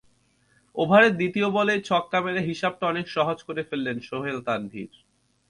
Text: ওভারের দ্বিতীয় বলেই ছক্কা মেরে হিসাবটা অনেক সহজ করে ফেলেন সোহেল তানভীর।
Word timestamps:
ওভারের 0.75 1.13
দ্বিতীয় 1.15 1.47
বলেই 1.49 1.79
ছক্কা 1.81 2.19
মেরে 2.21 2.41
হিসাবটা 2.49 2.83
অনেক 2.87 3.05
সহজ 3.07 3.37
করে 3.47 3.61
ফেলেন 3.69 3.97
সোহেল 4.01 4.37
তানভীর। 4.47 4.91